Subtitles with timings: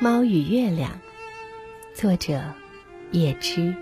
[0.00, 0.92] 猫与月亮》，
[1.92, 2.40] 作者
[3.10, 3.74] 叶芝。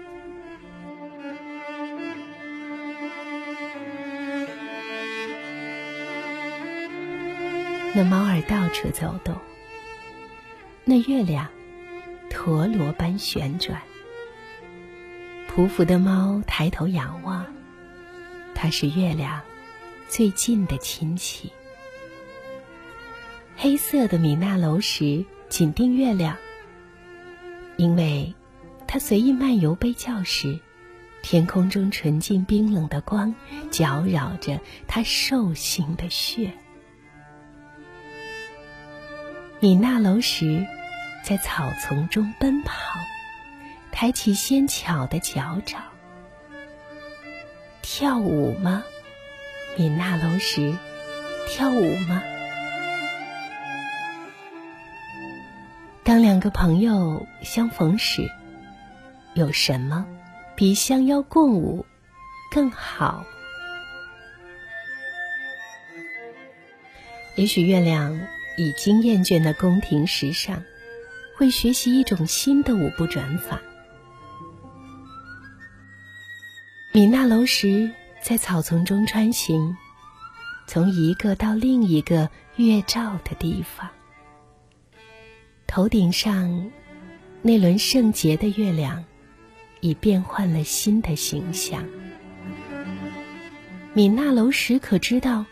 [7.94, 9.36] 那猫儿到处走动，
[10.86, 11.46] 那月亮
[12.30, 13.78] 陀螺般旋转。
[15.54, 17.44] 匍匐的猫抬头仰望，
[18.54, 19.42] 它是月亮
[20.08, 21.52] 最近的亲戚。
[23.54, 26.36] 黑色的米纳楼石紧盯月亮，
[27.76, 28.34] 因为
[28.86, 30.58] 它随意漫游被叫时，
[31.22, 33.34] 天空中纯净冰冷的光
[33.70, 36.52] 搅扰着它兽性的血。
[39.60, 40.66] 米纳楼石
[41.24, 42.74] 在草丛中奔跑，
[43.92, 45.82] 抬起纤巧的脚掌。
[47.82, 48.84] 跳舞吗？
[49.78, 50.74] 米纳楼石
[51.48, 52.22] 跳舞吗？
[56.06, 58.30] 当两个朋友相逢时，
[59.34, 60.06] 有什么
[60.54, 61.84] 比相邀共舞
[62.48, 63.24] 更好？
[67.34, 68.16] 也许月亮
[68.56, 70.62] 已经厌倦了宫廷时尚，
[71.36, 73.60] 会学习一种新的舞步转法。
[76.92, 77.90] 米娜楼石
[78.22, 79.76] 在草丛中穿行，
[80.68, 83.90] 从一个到另一个月照的地方。
[85.76, 86.70] 头顶上
[87.42, 89.04] 那轮圣洁的月亮，
[89.80, 91.84] 已变换了新的形象。
[93.92, 95.44] 米纳楼石可知道，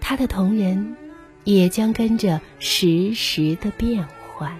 [0.00, 0.94] 他的同人
[1.42, 4.56] 也将跟着时时的变换，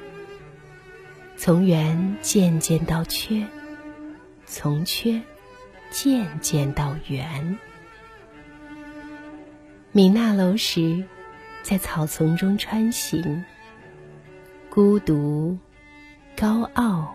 [1.36, 3.46] 从圆渐渐到缺，
[4.44, 5.22] 从缺
[5.92, 7.56] 渐渐到圆。
[9.92, 11.04] 米纳楼石
[11.62, 13.44] 在草丛中穿行。
[14.70, 15.58] 孤独、
[16.36, 17.12] 高傲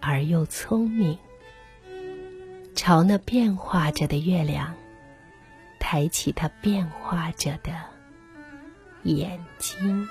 [0.00, 1.18] 而又聪明，
[2.76, 4.72] 朝那变化着的月亮，
[5.80, 7.72] 抬起它变化着的
[9.02, 10.08] 眼睛。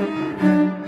[0.00, 0.79] thank you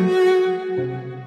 [0.00, 1.17] Música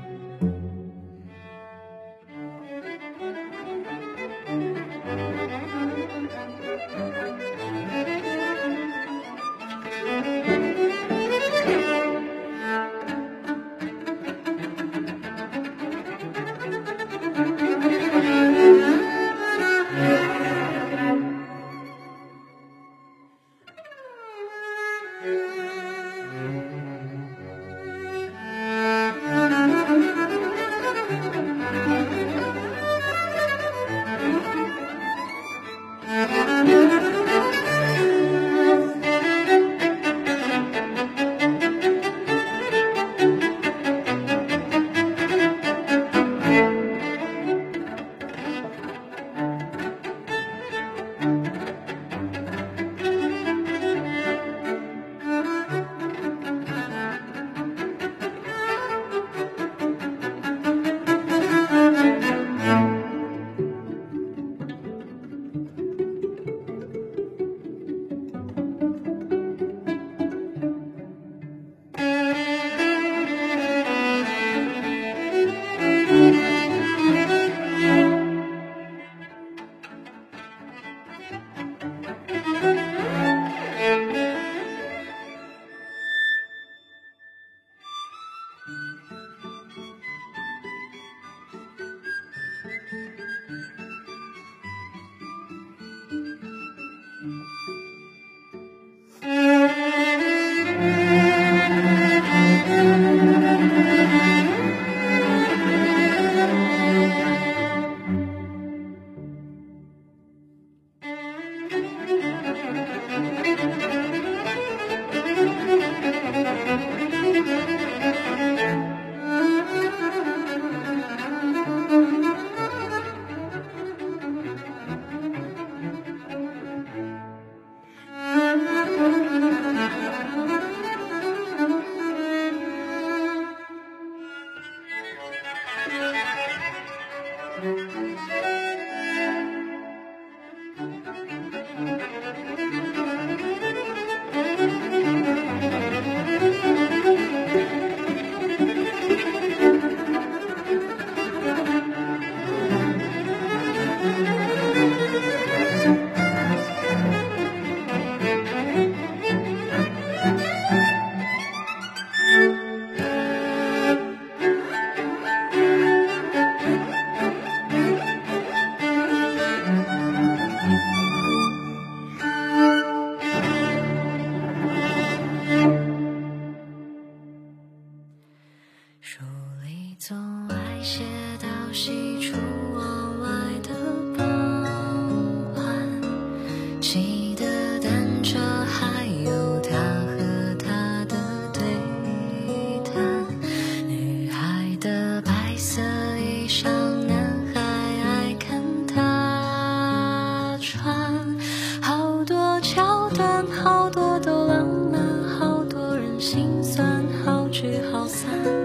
[208.12, 208.61] 散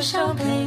[0.00, 0.66] 慢我想配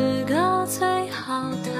[0.00, 1.79] 是个最好的